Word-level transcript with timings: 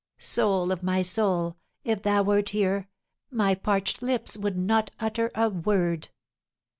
Soul 0.17 0.71
of 0.71 0.81
my 0.81 1.03
Soul, 1.03 1.57
if 1.83 2.01
thou 2.01 2.23
wert 2.23 2.49
here, 2.49 2.89
my 3.29 3.53
parched 3.53 4.01
lips 4.01 4.35
would 4.35 4.57
not 4.57 4.89
utter 4.99 5.29
a 5.35 5.47
word. 5.47 6.09